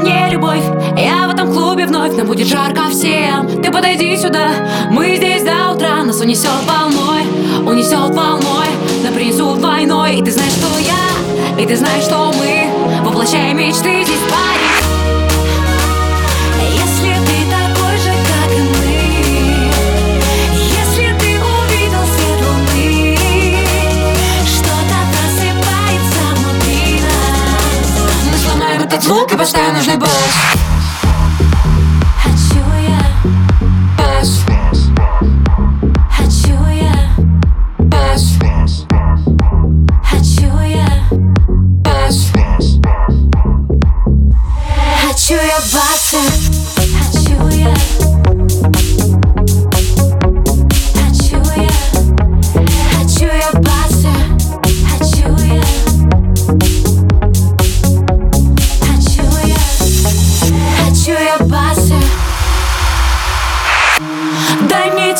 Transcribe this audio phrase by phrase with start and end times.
[0.00, 0.62] мне любовь.
[0.96, 3.62] Я в этом клубе вновь, нам будет жарко всем.
[3.62, 4.48] Ты подойди сюда,
[4.90, 6.04] мы здесь до утра.
[6.04, 7.22] Нас унесет волной,
[7.66, 8.66] унесет волной.
[9.02, 10.16] На принесут войной.
[10.16, 12.66] И ты знаешь, что я, и ты знаешь, что мы
[13.04, 14.75] Воплощаем мечты здесь в
[28.86, 30.08] этот звук и поставим нужный бас
[32.22, 33.00] Хочу я,
[33.98, 34.44] Бас,
[36.16, 37.08] хочу я,
[37.78, 38.38] бас,
[40.10, 40.88] хочу я
[41.82, 42.32] бас,
[45.02, 46.45] Хочу я басы,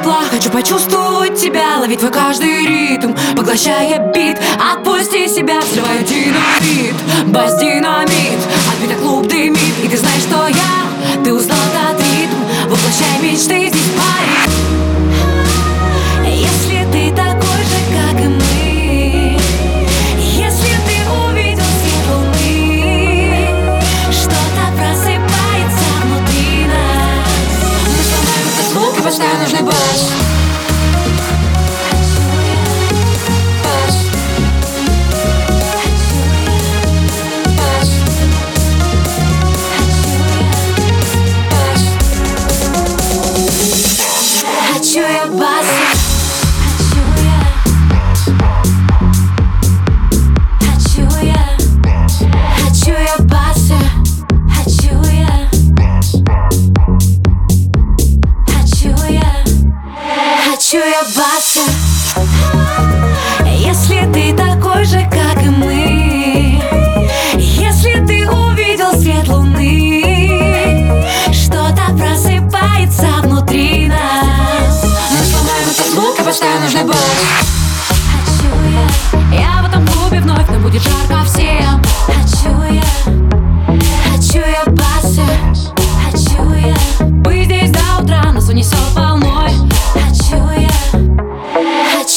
[0.00, 4.38] тепла, хочу почувствовать тебя Ловить твой каждый ритм, поглощая бит.
[4.72, 6.94] Отпусти себя, взрываю динамит
[7.26, 7.58] Бас
[29.18, 30.29] этот звук и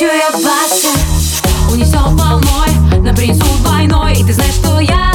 [0.00, 0.88] хочу я басы
[1.70, 4.14] Унесет волной, нам принесут войной.
[4.14, 5.12] И ты знаешь, что я,